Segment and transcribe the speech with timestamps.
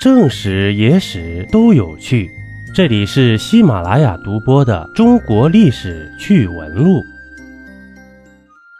[0.00, 2.30] 正史、野史都有趣。
[2.74, 7.00] 这里是喜马拉雅独播的《中国历史趣闻录》。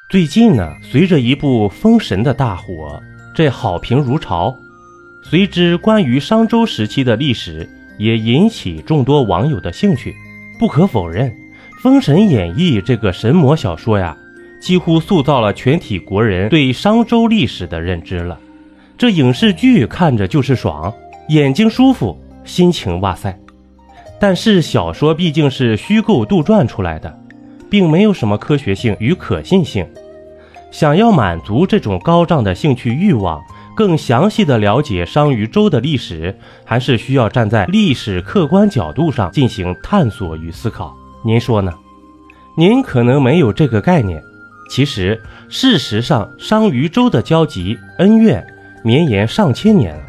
[0.09, 2.99] 最近呢，随着一部《封神》的大火，
[3.35, 4.57] 这好评如潮，
[5.23, 7.69] 随之关于商周时期的历史
[7.99, 10.15] 也引起众多网友的兴趣。
[10.59, 11.29] 不可否认，
[11.83, 14.17] 《封神演义》这个神魔小说呀，
[14.59, 18.41] 几乎塑造了全体国人对商周历史的认知了。
[18.97, 20.91] 这影视剧看着就是爽。
[21.31, 23.39] 眼睛舒服，心情哇塞！
[24.19, 27.17] 但是小说毕竟是虚构杜撰出来的，
[27.71, 29.87] 并没有什么科学性与可信性。
[30.73, 33.41] 想要满足这种高涨的兴趣欲望，
[33.77, 40.93] 更详细的了解商于周的历史，还是需要站在历史客观角度上进行探索与思考。
[41.25, 41.73] 您说呢？
[42.57, 44.21] 您可能没有这个概念。
[44.69, 48.45] 其实，事实上，商与周的交集恩怨
[48.83, 50.03] 绵延上千年了。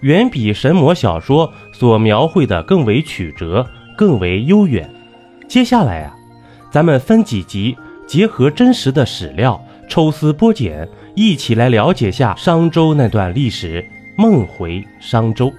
[0.00, 4.88] 远比神魔小说所描绘的更为曲折，更为悠远。
[5.48, 6.14] 接下来啊，
[6.70, 7.76] 咱们分几集，
[8.06, 13.84] 结合真实的史料，抽丝剥茧，一起来了解下商周那段历史。
[14.16, 15.50] 梦回商周，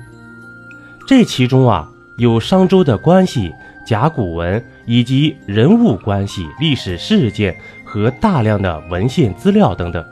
[1.08, 3.52] 这其中啊，有商周的关系、
[3.88, 10.06] 甲骨文以及人物关系、历史事件和大量的文献资料等等。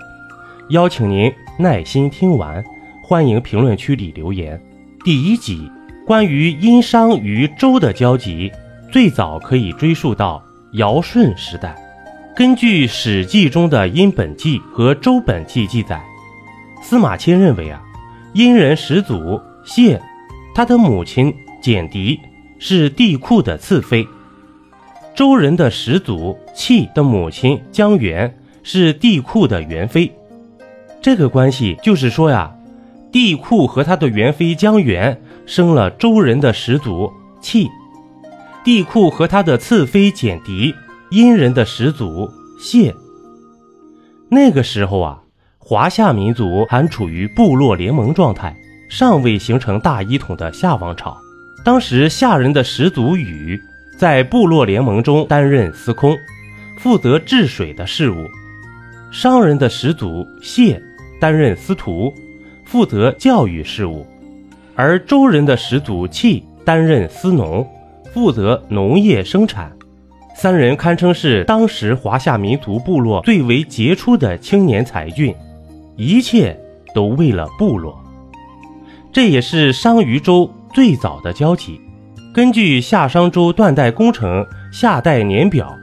[0.69, 2.63] 邀请您耐心听完。
[3.09, 4.61] 欢迎评论区里留言。
[5.03, 5.67] 第一集
[6.05, 8.51] 关于殷商与周的交集，
[8.91, 10.39] 最早可以追溯到
[10.73, 11.75] 尧舜时代。
[12.35, 15.99] 根据《史记》中的《殷本纪》和《周本纪》记载，
[16.83, 17.81] 司马迁认为啊，
[18.35, 19.99] 殷人始祖谢，
[20.53, 22.19] 他的母亲简狄
[22.59, 24.05] 是帝喾的次妃；
[25.15, 30.11] 周人的始祖契的母亲姜元是帝喾的元妃。
[31.01, 32.53] 这个关系就是说呀。
[33.11, 37.67] 帝喾和他的元妃姜元生了周人的始祖契，
[38.63, 40.75] 帝喾和他的次妃简狄，
[41.09, 42.93] 殷人的始祖谢。
[44.29, 45.23] 那个时候啊，
[45.57, 48.55] 华夏民族还处于部落联盟状态，
[48.91, 51.17] 尚未形成大一统的夏王朝。
[51.65, 53.59] 当时夏人的始祖禹
[53.97, 56.15] 在部落联盟中担任司空，
[56.77, 58.27] 负责治水的事务；
[59.11, 60.79] 商人的始祖谢
[61.19, 62.13] 担任司徒。
[62.69, 64.05] 负责教育事务，
[64.75, 67.67] 而周人的始祖契担任司农，
[68.13, 69.71] 负责农业生产。
[70.35, 75.33] 三人堪称是当时华夏民族部落最为杰出的青年才俊，
[75.95, 76.55] 一切
[76.93, 77.99] 都为了部落。
[79.11, 81.81] 这也是商与周最早的交集。
[82.31, 85.75] 根据夏商周断代工程夏代年表，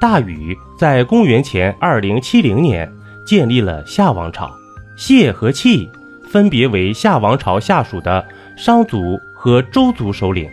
[0.00, 2.90] 大禹在公元前二零七零年
[3.24, 4.50] 建立了夏王朝，
[4.96, 5.88] 谢和契。
[6.30, 8.24] 分别为夏王朝下属的
[8.54, 10.50] 商族和周族首领，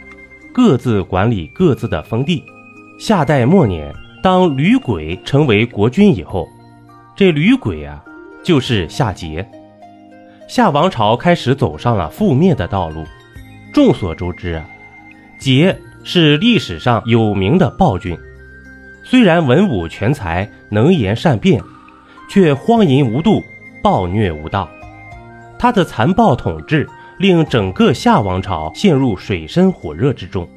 [0.53, 2.43] 各自管理各自的封地。
[2.97, 3.93] 夏代末年，
[4.23, 6.47] 当吕轨成为国君以后，
[7.13, 8.01] 这吕轨啊，
[8.41, 9.45] 就是夏桀。
[10.47, 13.03] 夏王朝开始走上了覆灭的道路。
[13.73, 14.65] 众所周知啊，
[15.41, 15.75] 桀
[16.05, 18.17] 是历史上有名的暴君，
[19.03, 21.61] 虽然文武全才，能言善辩，
[22.29, 23.43] 却荒淫无度，
[23.83, 24.69] 暴虐无道。
[25.57, 30.47] 他的残暴统治令整个夏王朝陷入水深火热之中，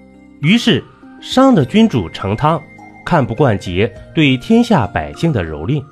[0.41, 0.83] 于是
[1.21, 2.61] 商的君主成汤
[3.05, 5.83] 看不惯桀对天下百姓的蹂躏，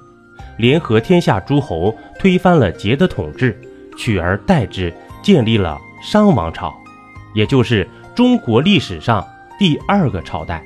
[0.59, 3.59] 联合天下诸侯推翻了桀的统治，
[3.97, 4.93] 取而代之
[5.23, 6.75] 建立了商王朝，
[7.34, 9.27] 也就是中国历史上
[9.59, 10.62] 第二个朝代。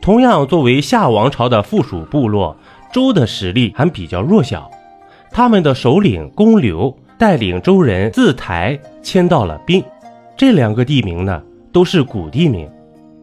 [0.00, 2.56] 同样，作为夏王朝的附属部落，
[2.92, 4.70] 周的实力还比较弱小，
[5.30, 6.96] 他们的首领公刘。
[7.20, 9.84] 带领周人自台迁到了滨，
[10.38, 12.66] 这两个地名呢都是古地名。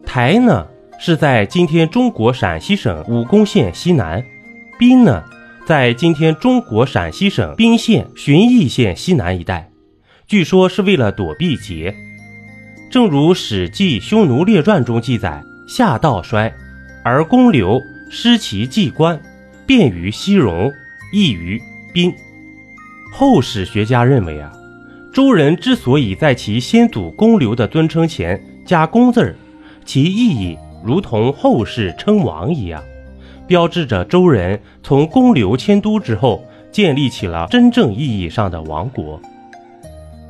[0.06, 0.64] 台呢
[1.00, 4.24] 是在今天中国陕西省武功县西南，
[4.78, 5.24] 滨呢
[5.66, 9.68] 在今天中国陕西省彬县旬邑县西南一带。
[10.28, 11.92] 据说是为了躲避劫。
[12.92, 16.54] 正如《史记·匈奴列传》中记载，夏道衰，
[17.02, 19.20] 而公刘失其祭官，
[19.66, 20.72] 便于西戎，
[21.12, 21.60] 易于
[21.92, 22.14] 滨。
[23.12, 24.52] 后史学家认为啊，
[25.12, 29.34] 周人之所以在其先祖公刘的尊称前加“公”字儿，
[29.84, 32.82] 其意义如同后世称王一样，
[33.46, 39.20] 标志着周人从公刘迁都之后建立起了真正意义上的王国。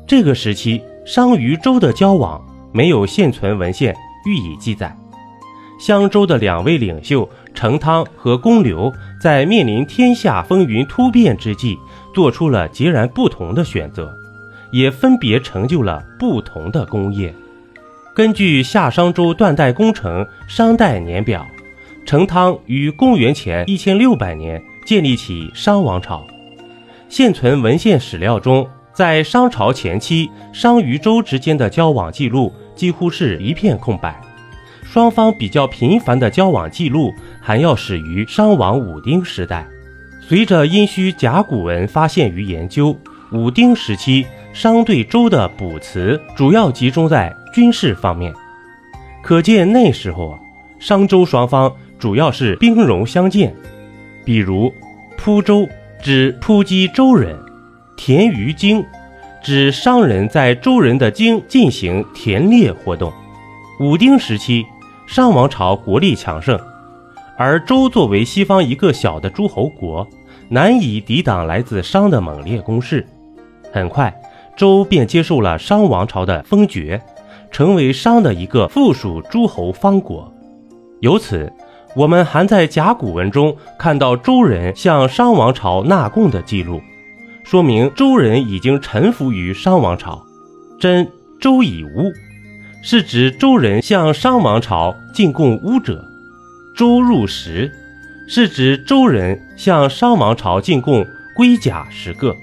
[0.07, 2.41] 这个时期，商与周的交往
[2.73, 4.97] 没有现存文献予以记载。
[5.79, 7.29] 襄州的两位领袖
[7.59, 11.77] 成汤和公刘，在面临天下风云突变之际。
[12.15, 14.17] 做出了截然不同的选择，
[14.71, 17.35] 也分别成就了不同的功业。
[18.15, 21.45] 根据夏商周断代工程商代年表，
[22.07, 26.25] 成汤于公元前一千六百年建立起商王朝。
[27.09, 34.21] 现存文献史料中，在商朝前期，商与周之间的交往记录几乎是一片空白。
[34.99, 39.65] 双方比较频繁的交往记录还要始于商王武丁时代。
[40.21, 42.99] 随着殷墟甲骨文发现与研究，
[43.31, 48.35] 武丁时期商对周的卜辞主要集中在军事方面，
[49.23, 50.39] 可见那时候啊，
[50.81, 53.55] 商周双方主要是兵戎相见。
[54.25, 54.75] 比如
[55.17, 55.69] 扑周
[56.03, 57.39] 指扑击周人，
[57.97, 58.85] 田于京
[59.45, 63.13] 指商人在周人的京进行田猎活动。
[63.79, 64.67] 武丁时期。
[65.09, 66.61] 商王朝国力强盛，
[67.39, 70.07] 而周作为西方一个小的诸侯国，
[70.51, 73.07] 难以抵挡来自商的猛烈攻势。
[73.73, 74.15] 很快，
[74.55, 77.03] 周便接受了商王朝的封爵，
[77.51, 80.31] 成为商的一个附属诸侯方国。
[81.01, 81.51] 由此，
[81.97, 86.83] 我们还在甲骨文中看到周人向商王朝纳贡的记录，
[87.45, 90.23] 说明周人已经臣服于商王朝。
[90.79, 91.11] 真
[91.41, 92.13] 周以乌。
[92.81, 96.05] 是指周人向商王朝进贡巫者，
[96.77, 97.71] 周入十，
[98.29, 101.05] 是指周人向商王朝进贡
[101.35, 102.35] 龟甲十个。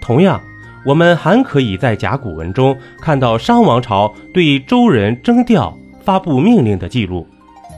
[0.00, 0.40] 同样，
[0.86, 7.26] 我们还可以在甲骨文中看到商王朝对周人征调、发布命令的记录，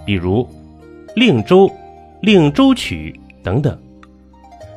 [0.05, 0.47] 比如
[1.17, 1.71] 令周、
[2.21, 3.77] 令周取等等。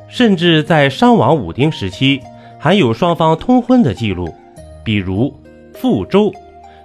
[0.08, 2.20] 甚至在商王武丁时期，
[2.58, 4.34] 还有双方通婚的记录，
[4.82, 5.32] 比如
[5.74, 6.32] 傅周。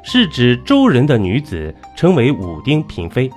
[0.03, 3.29] 是指周人的女子成为武丁嫔妃，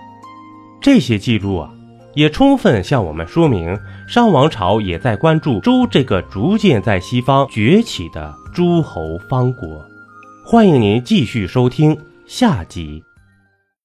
[0.80, 1.70] 这些记录啊，
[2.14, 3.78] 也充分向我们说明
[4.08, 9.84] 商王朝也在关注周这个逐渐在西方崛起的诸侯方国。
[10.44, 11.96] 欢迎您继续收听
[12.26, 13.02] 下集。